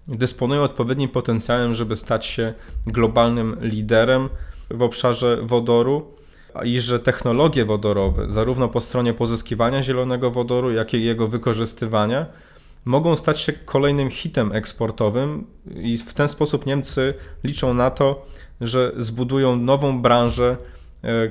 [0.08, 2.54] dysponują odpowiednim potencjałem, żeby stać się
[2.88, 4.30] globalnym liderem
[4.70, 6.12] w obszarze wodoru
[6.64, 12.26] i że technologie wodorowe, zarówno po stronie pozyskiwania zielonego wodoru, jak i jego wykorzystywania,
[12.86, 18.26] mogą stać się kolejnym hitem eksportowym i w ten sposób Niemcy liczą na to,
[18.62, 20.75] że zbudują nową branżę E,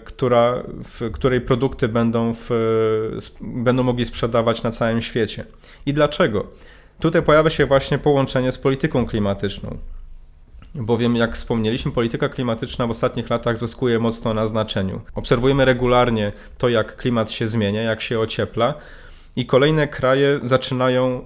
[0.04, 2.50] która, w której produkty będą, w,
[3.40, 5.44] będą mogli sprzedawać na całym świecie.
[5.86, 6.46] I dlaczego?
[7.00, 9.78] Tutaj pojawia się właśnie połączenie z polityką klimatyczną.
[10.74, 15.00] Bowiem, jak wspomnieliśmy, polityka klimatyczna w ostatnich latach zyskuje mocno na znaczeniu.
[15.14, 18.74] Obserwujemy regularnie to, jak klimat się zmienia, jak się ociepla,
[19.36, 21.24] i kolejne kraje zaczynają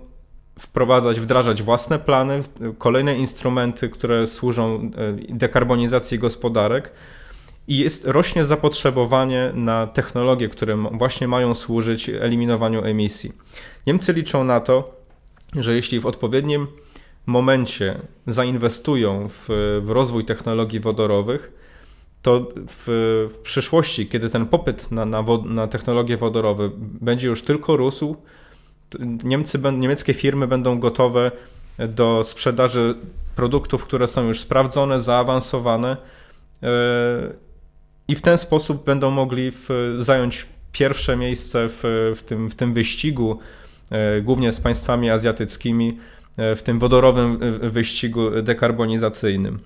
[0.58, 2.42] wprowadzać, wdrażać własne plany,
[2.78, 4.90] kolejne instrumenty, które służą e,
[5.34, 6.90] dekarbonizacji gospodarek
[7.68, 13.32] i jest, rośnie zapotrzebowanie na technologie, które właśnie mają służyć eliminowaniu emisji.
[13.86, 14.94] Niemcy liczą na to,
[15.56, 16.66] że jeśli w odpowiednim
[17.26, 19.46] momencie zainwestują w,
[19.82, 21.52] w rozwój technologii wodorowych,
[22.22, 22.84] to w,
[23.34, 28.16] w, przyszłości, kiedy ten popyt na, na, wod, na technologie wodorowe będzie już tylko rósł,
[29.24, 31.30] Niemcy, niemieckie firmy będą gotowe
[31.88, 32.94] do sprzedaży
[33.36, 35.96] produktów, które są już sprawdzone, zaawansowane
[36.62, 36.68] e,
[38.08, 39.68] i w ten sposób będą mogli w,
[39.98, 43.38] zająć pierwsze miejsce w, w, tym, w tym wyścigu,
[43.90, 45.98] e, głównie z państwami azjatyckimi,
[46.36, 49.58] e, w tym wodorowym e, wyścigu dekarbonizacyjnym.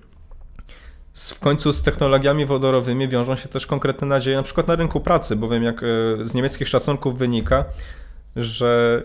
[1.13, 5.35] W końcu z technologiami wodorowymi wiążą się też konkretne nadzieje, na przykład na rynku pracy,
[5.35, 5.81] bowiem jak
[6.23, 7.65] z niemieckich szacunków wynika,
[8.35, 9.03] że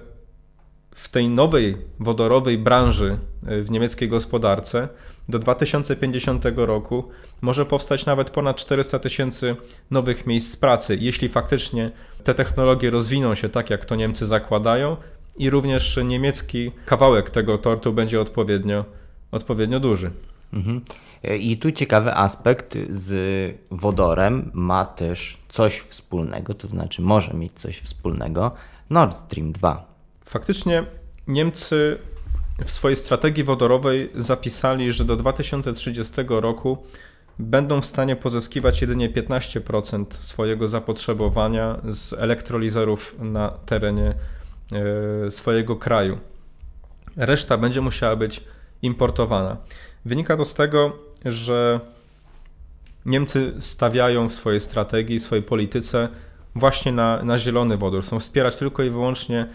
[0.99, 4.89] w tej nowej wodorowej branży w niemieckiej gospodarce
[5.29, 7.05] do 2050 roku
[7.41, 9.57] może powstać nawet ponad 400 tysięcy
[9.91, 11.91] nowych miejsc pracy, jeśli faktycznie
[12.25, 14.97] te technologie rozwiną się tak, jak to Niemcy zakładają,
[15.39, 18.85] i również niemiecki kawałek tego tortu będzie odpowiednio,
[19.33, 20.11] odpowiednio duży.
[20.53, 20.81] Mhm.
[21.39, 27.79] I tu ciekawy aspekt z wodorem ma też coś wspólnego, to znaczy może mieć coś
[27.79, 28.53] wspólnego
[28.91, 29.88] Nord Stream 2.
[30.29, 30.85] Faktycznie
[31.27, 31.99] Niemcy
[32.65, 36.79] w swojej strategii wodorowej zapisali, że do 2030 roku
[37.39, 44.15] będą w stanie pozyskiwać jedynie 15% swojego zapotrzebowania z elektrolizerów na terenie
[45.27, 46.19] e, swojego kraju.
[47.17, 48.45] Reszta będzie musiała być
[48.83, 49.57] importowana.
[50.05, 51.81] Wynika to z tego, że
[53.07, 56.09] Niemcy stawiają w swojej strategii, w swojej polityce
[56.55, 58.05] właśnie na, na zielony wodór.
[58.05, 59.47] Są wspierać tylko i wyłącznie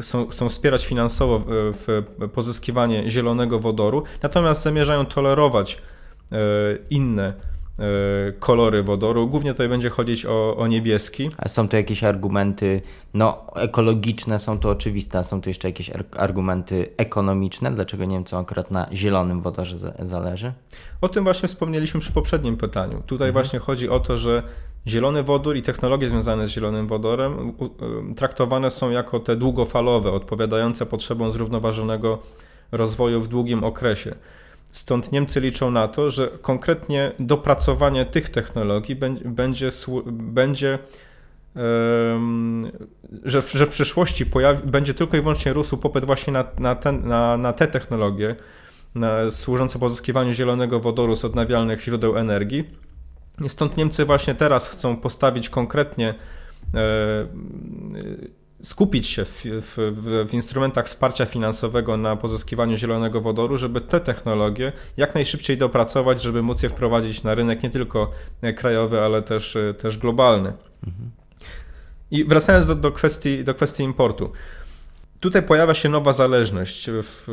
[0.00, 1.84] są, chcą wspierać finansowo w,
[2.18, 5.78] w pozyskiwanie zielonego wodoru, natomiast zamierzają tolerować
[6.32, 6.36] e,
[6.90, 7.50] inne
[8.38, 9.28] kolory wodoru.
[9.28, 11.30] Głównie tutaj będzie chodzić o, o niebieski.
[11.38, 12.82] A są to jakieś argumenty
[13.14, 17.72] no, ekologiczne, są to oczywiste, a są tu jeszcze jakieś argumenty ekonomiczne?
[17.72, 20.52] Dlaczego Niemcom akurat na zielonym wodorze zależy?
[21.00, 23.02] O tym właśnie wspomnieliśmy przy poprzednim pytaniu.
[23.06, 23.32] Tutaj mhm.
[23.32, 24.42] właśnie chodzi o to, że
[24.86, 27.52] Zielony wodór i technologie związane z zielonym wodorem
[28.16, 32.18] traktowane są jako te długofalowe, odpowiadające potrzebom zrównoważonego
[32.72, 34.14] rozwoju w długim okresie.
[34.72, 39.70] Stąd Niemcy liczą na to, że konkretnie dopracowanie tych technologii będzie,
[40.04, 40.78] będzie
[43.24, 46.74] że, w, że w przyszłości pojawi, będzie tylko i wyłącznie rósł popyt właśnie na, na,
[46.74, 48.36] ten, na, na te technologie
[48.94, 52.89] na, służące pozyskiwaniu zielonego wodoru z odnawialnych źródeł energii.
[53.48, 56.14] Stąd Niemcy właśnie teraz chcą postawić konkretnie
[56.74, 56.80] e,
[58.62, 64.72] skupić się w, w, w, instrumentach wsparcia finansowego na pozyskiwaniu zielonego wodoru, żeby te technologie
[64.96, 68.10] jak najszybciej dopracować, żeby móc je wprowadzić na rynek nie tylko
[68.56, 70.52] krajowy, ale też, też globalny.
[70.86, 71.10] Mhm.
[72.10, 74.32] I wracając do, do, kwestii, do kwestii importu.
[75.20, 76.90] Tutaj pojawia się nowa zależność.
[76.90, 77.26] W,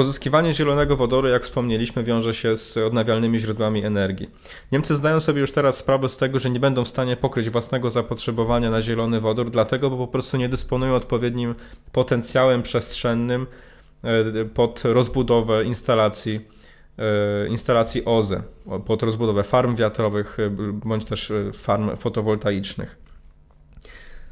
[0.00, 4.30] Pozyskiwanie zielonego wodoru, jak wspomnieliśmy, wiąże się z odnawialnymi źródłami energii.
[4.72, 7.90] Niemcy zdają sobie już teraz sprawę z tego, że nie będą w stanie pokryć własnego
[7.90, 11.54] zapotrzebowania na zielony wodór, dlatego, bo po prostu nie dysponują odpowiednim
[11.92, 13.46] potencjałem przestrzennym
[14.02, 16.40] e, pod rozbudowę instalacji,
[16.98, 18.42] e, instalacji OZE,
[18.86, 22.96] pod rozbudowę farm wiatrowych e, bądź też farm fotowoltaicznych.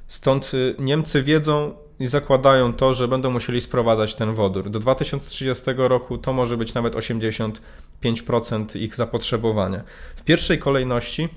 [0.07, 4.71] Stąd Niemcy wiedzą, i zakładają to, że będą musieli sprowadzać ten wodór.
[4.71, 9.83] Do 2030 roku to może być nawet 85% ich zapotrzebowania.
[10.17, 11.29] W pierwszej kolejności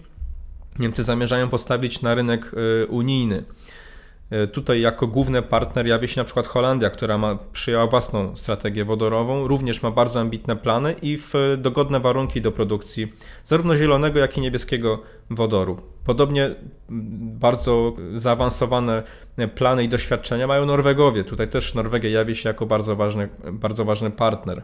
[0.79, 2.51] Niemcy zamierzają postawić na rynek
[2.83, 3.43] y, unijny.
[4.33, 8.85] Y, tutaj jako główny partner jawi się na przykład Holandia, która ma, przyjęła własną strategię
[8.85, 13.13] wodorową, również ma bardzo ambitne plany i w dogodne warunki do produkcji
[13.43, 15.81] zarówno zielonego, jak i niebieskiego wodoru.
[16.05, 16.55] Podobnie
[17.39, 19.03] bardzo zaawansowane
[19.55, 21.23] plany i doświadczenia mają Norwegowie.
[21.23, 24.63] Tutaj też Norwegia jawi się jako bardzo ważny, bardzo ważny partner.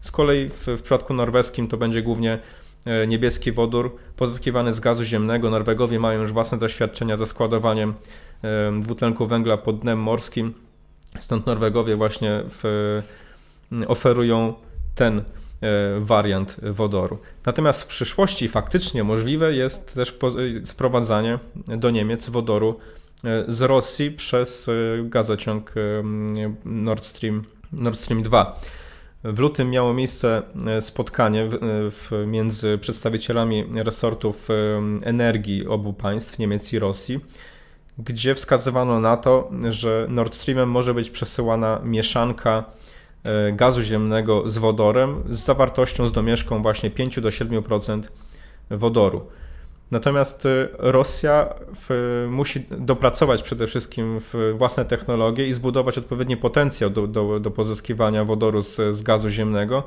[0.00, 2.38] Z kolei w, w przypadku norweskim to będzie głównie
[2.86, 5.50] e, niebieski wodór pozyskiwany z gazu ziemnego.
[5.50, 7.94] Norwegowie mają już własne doświadczenia ze składowaniem e,
[8.80, 10.54] dwutlenku węgla pod dnem morskim.
[11.18, 13.02] Stąd Norwegowie właśnie w,
[13.86, 14.54] oferują
[14.94, 15.22] ten
[15.62, 17.18] E, wariant wodoru.
[17.46, 20.18] Natomiast w przyszłości faktycznie możliwe jest też
[20.64, 22.78] sprowadzanie do Niemiec wodoru
[23.24, 24.72] e, z Rosji przez e,
[25.02, 25.74] gazociąg
[26.64, 28.60] Nord Stream, Nord Stream 2.
[29.24, 30.42] W lutym miało miejsce
[30.80, 31.48] spotkanie
[31.90, 34.48] w, między przedstawicielami resortów
[35.02, 37.20] energii obu państw, Niemiec i Rosji,
[37.98, 42.64] gdzie wskazywano na to, że Nord Streamem może być przesyłana mieszanka
[43.24, 48.02] E, gazu ziemnego z wodorem z zawartością z domieszką właśnie 5 do 7%
[48.70, 49.26] wodoru.
[49.90, 51.54] Natomiast e, Rosja
[51.88, 54.18] w, musi dopracować przede wszystkim
[54.54, 59.82] własne technologie i zbudować odpowiedni potencjał do, do, do pozyskiwania wodoru z, z gazu ziemnego.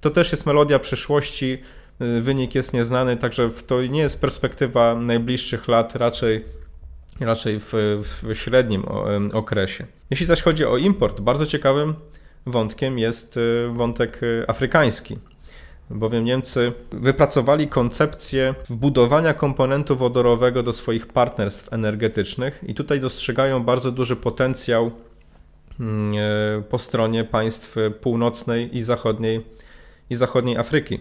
[0.00, 1.58] To też jest melodia przyszłości,
[2.00, 6.44] e, wynik jest nieznany, także to nie jest perspektywa najbliższych lat, raczej,
[7.20, 7.72] raczej w,
[8.22, 8.84] w średnim
[9.32, 9.86] okresie.
[10.10, 11.94] Jeśli zaś chodzi o import, bardzo ciekawym
[12.46, 15.18] wątkiem jest y, wątek y, afrykański.
[15.90, 23.92] Bowiem Niemcy wypracowali koncepcję wbudowania komponentu wodorowego do swoich partnerstw energetycznych i tutaj dostrzegają bardzo
[23.92, 24.90] duży potencjał
[25.80, 26.14] mm,
[26.58, 29.46] e, po stronie państw północnej i zachodniej,
[30.10, 31.00] i zachodniej Afryki.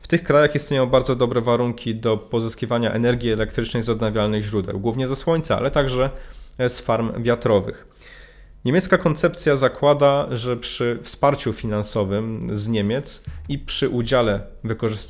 [0.00, 5.06] W tych krajach istnieją bardzo dobre warunki do pozyskiwania energii elektrycznej z odnawialnych źródeł, głównie
[5.06, 6.10] ze słońca, ale także
[6.58, 7.86] z farm wiatrowych.
[8.64, 14.40] Niemiecka koncepcja zakłada, że przy wsparciu finansowym z Niemiec i przy udziale,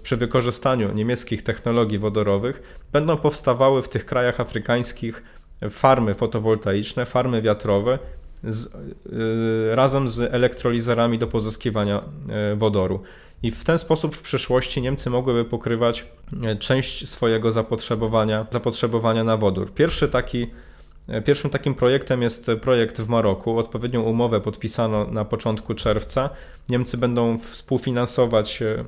[0.03, 5.23] przy wykorzystaniu niemieckich technologii wodorowych będą powstawały w tych krajach afrykańskich
[5.71, 7.99] farmy fotowoltaiczne, farmy wiatrowe
[8.45, 8.75] z,
[9.07, 12.03] yy, razem z elektrolizerami do pozyskiwania
[12.51, 13.03] yy, wodoru.
[13.43, 16.07] I w ten sposób w przyszłości Niemcy mogłyby pokrywać
[16.41, 19.75] yy, część swojego zapotrzebowania, zapotrzebowania na wodór.
[19.75, 20.47] Pierwszy taki
[21.25, 23.59] Pierwszym takim projektem jest projekt w Maroku.
[23.59, 26.31] Odpowiednią umowę podpisano na początku czerwca.
[26.69, 28.85] Niemcy będą współfinansować e,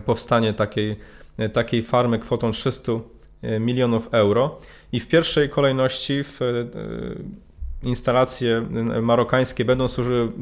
[0.00, 0.96] powstanie takiej,
[1.38, 2.92] e, takiej farmy kwotą 300
[3.42, 4.58] e, milionów euro
[4.92, 6.40] i w pierwszej kolejności w
[7.82, 8.66] instalacje
[9.02, 10.32] marokańskie będą służyły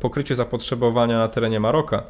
[0.00, 2.02] pokryciu zapotrzebowania na terenie Maroka,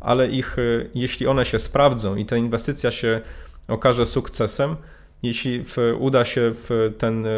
[0.00, 0.56] ale ich,
[0.94, 3.20] jeśli one się sprawdzą i ta inwestycja się
[3.68, 4.76] okaże sukcesem,
[5.22, 7.30] jeśli w, uda się w ten, e,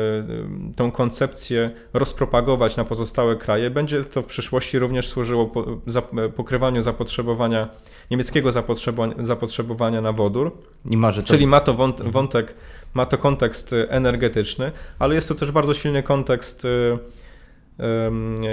[0.77, 6.03] tą koncepcję rozpropagować na pozostałe kraje, będzie to w przyszłości również służyło po, za,
[6.37, 7.69] pokrywaniu zapotrzebowania,
[8.11, 10.53] niemieckiego zapotrzebowania, zapotrzebowania na wodór.
[11.23, 11.29] To...
[11.29, 12.55] Czyli ma to wąt, wątek,
[12.95, 16.69] ma to kontekst energetyczny, ale jest to też bardzo silny kontekst e,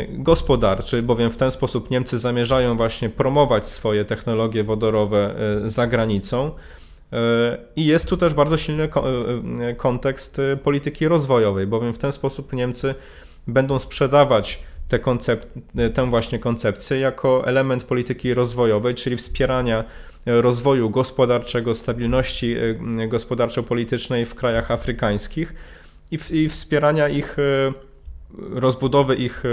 [0.10, 6.52] gospodarczy, bowiem w ten sposób Niemcy zamierzają właśnie promować swoje technologie wodorowe e, za granicą.
[7.76, 8.90] I jest tu też bardzo silny
[9.78, 12.96] kontekst polityki rozwojowej, bowiem w ten sposób Niemcy
[13.48, 15.46] będą sprzedawać tę, koncep-
[15.94, 19.84] tę właśnie koncepcję jako element polityki rozwojowej, czyli wspierania
[20.26, 22.56] rozwoju gospodarczego, stabilności
[23.08, 25.54] gospodarczo-politycznej w krajach afrykańskich
[26.12, 27.38] i, w, i wspierania ich
[28.38, 29.44] rozbudowy ich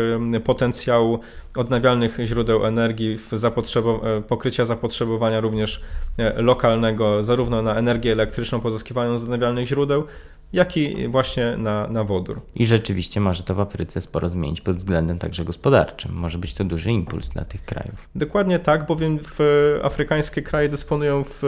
[0.45, 1.21] potencjału
[1.57, 5.83] odnawialnych źródeł energii, zapotrzebo- e, pokrycia zapotrzebowania również
[6.19, 10.05] e, lokalnego, zarówno na energię elektryczną pozyskiwaną z odnawialnych źródeł,
[10.53, 12.41] jak i właśnie na, na wodór.
[12.55, 16.13] I rzeczywiście może to w Afryce sporo zmienić pod względem także gospodarczym.
[16.15, 18.09] Może być to duży impuls dla tych krajów.
[18.15, 19.41] Dokładnie tak, bowiem w
[19.83, 21.43] afrykańskie kraje dysponują w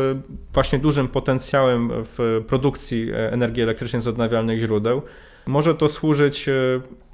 [0.54, 5.02] właśnie dużym potencjałem w produkcji e, energii elektrycznej z odnawialnych źródeł.
[5.48, 6.52] Może to służyć e,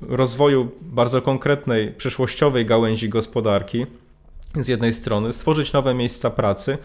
[0.01, 3.87] rozwoju bardzo konkretnej, przyszłościowej gałęzi gospodarki,
[4.57, 6.79] z jednej strony, stworzyć nowe miejsca pracy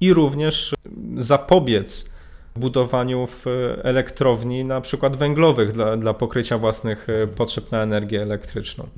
[0.00, 0.74] i również
[1.16, 2.10] zapobiec
[2.56, 3.44] budowaniu w
[3.82, 8.88] elektrowni, na przykład węglowych, dla, dla pokrycia własnych e, potrzeb na energię elektryczną.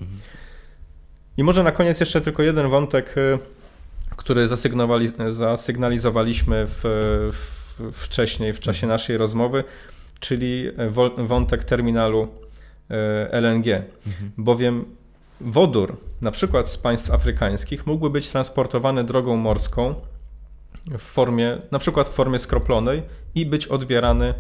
[1.37, 3.39] I może na koniec jeszcze tylko jeden wątek, e,
[4.17, 6.81] który zasygnalizowaliśmy w,
[7.33, 9.65] w, wcześniej, w czasie naszej rozmowy
[10.25, 10.71] czyli
[11.17, 12.29] wątek terminalu
[12.91, 14.33] e, LNG, mhm.
[14.39, 14.85] bowiem
[15.41, 19.95] wodór, na przykład z państw afrykańskich, mógłby być transportowany drogą morską
[20.99, 23.03] w formie, na przykład w formie skroplonej
[23.35, 24.35] i być odbierany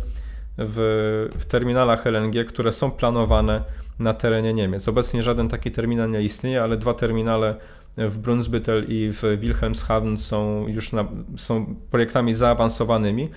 [0.58, 3.64] w, w terminalach LNG, które są planowane
[3.98, 4.88] na terenie Niemiec.
[4.88, 7.56] Obecnie żaden taki terminal nie istnieje, ale dwa terminale
[7.96, 11.04] w Brunsbüttel i w Wilhelmshaven są już na,
[11.36, 13.28] są projektami zaawansowanymi.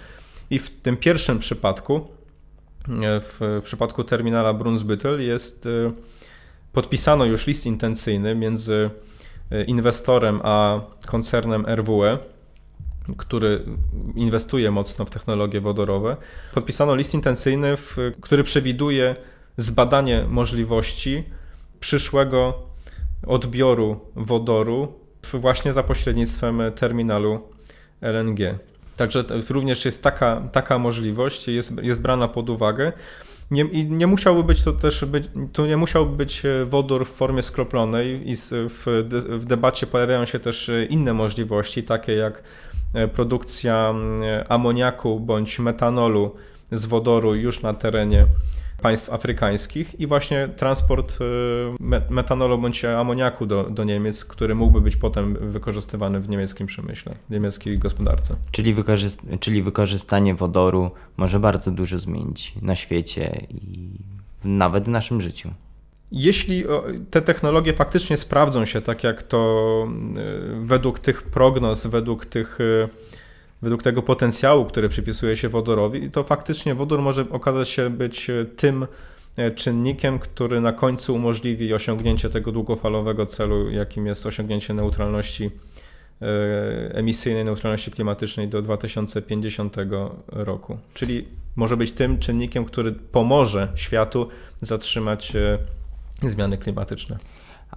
[0.49, 2.07] I w tym pierwszym przypadku
[3.21, 5.91] w przypadku terminala Brunsbüttel jest y,
[6.73, 8.89] podpisano już list intencyjny między
[9.51, 12.17] y, inwestorem a koncernem RWE,
[13.17, 13.63] który
[14.15, 16.17] inwestuje mocno w technologie wodorowe.
[16.53, 19.15] Podpisano list intencyjny, w, który przewiduje
[19.57, 21.23] zbadanie możliwości
[21.79, 22.53] przyszłego
[23.27, 24.93] odbioru wodoru
[25.33, 27.41] właśnie za pośrednictwem terminalu
[28.01, 28.59] LNG.
[28.97, 32.93] Także również jest taka, taka możliwość, jest, jest brana pod uwagę.
[33.51, 35.23] Nie, I nie musiałby być to też być,
[35.53, 38.35] to nie musiałby być e, wodór w formie skroplonej i
[38.69, 38.85] w,
[39.29, 42.43] w debacie pojawiają się też e, inne możliwości, takie jak
[42.93, 43.93] e, produkcja
[44.49, 46.35] amoniaku bądź metanolu
[46.71, 48.25] z wodoru już na terenie
[48.81, 54.95] państw afrykańskich i właśnie transport y, metanolu bądź amoniaku do, do Niemiec, który mógłby być
[54.95, 58.35] potem wykorzystywany w niemieckim przemyśle, w niemieckiej gospodarce.
[58.51, 63.89] Czyli, wykorzyst czyli wykorzystanie wodoru może bardzo dużo zmienić na świecie i
[64.43, 65.49] nawet w naszym życiu.
[66.11, 66.63] Jeśli
[67.11, 72.89] te technologie faktycznie sprawdzą się tak, jak to y, według tych prognoz, według tych y,
[73.61, 78.45] według tego potencjału, który przypisuje się wodorowi, to faktycznie wodór może okazać się być e,
[78.45, 78.87] tym
[79.37, 85.51] e, czynnikiem, który na końcu umożliwi osiągnięcie tego długofalowego celu, jakim jest osiągnięcie neutralności
[86.21, 86.25] e,
[86.95, 89.75] emisyjnej neutralności klimatycznej do 2050
[90.27, 90.77] roku.
[90.93, 94.29] Czyli może być tym czynnikiem, który pomoże światu
[94.61, 95.33] zatrzymać
[96.21, 97.17] zmiany klimatyczne.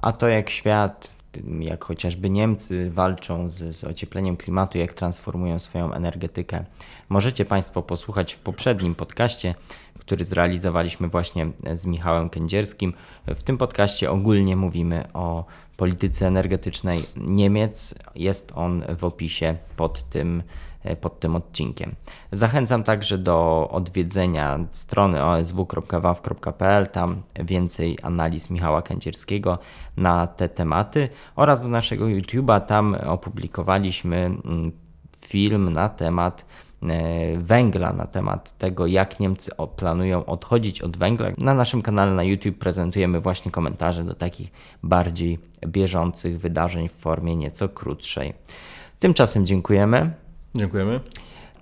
[0.02, 1.19] A to jak świat
[1.60, 6.64] jak chociażby Niemcy walczą z, z ociepleniem klimatu, jak transformują swoją energetykę.
[7.08, 9.54] Możecie Państwo posłuchać w poprzednim podcaście,
[9.98, 12.92] który zrealizowaliśmy właśnie z Michałem Kędzierskim.
[13.26, 15.44] W tym podcaście ogólnie mówimy o
[15.80, 17.94] polityce energetycznej Niemiec.
[18.14, 20.42] Jest on w opisie pod tym
[20.84, 21.94] E, pod tym odcinkiem.
[22.32, 29.58] Zachęcam także do odwiedzenia strony osw.waw.pl, tam więcej analiz Michała Kędzierskiego
[29.96, 34.72] na te tematy oraz do naszego YouTube'a, tam opublikowaliśmy mm,
[35.26, 36.44] film na temat
[37.38, 41.28] węgla, na temat tego, jak Niemcy planują odchodzić od węgla.
[41.38, 44.50] Na naszym kanale na YouTube prezentujemy właśnie komentarze do takich
[44.82, 48.34] bardziej bieżących wydarzeń w formie nieco krótszej.
[49.00, 50.12] Tymczasem dziękujemy.
[50.54, 51.00] Dziękujemy.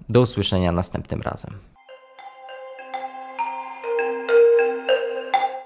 [0.08, 1.67] Do usłyszenia następnym razem.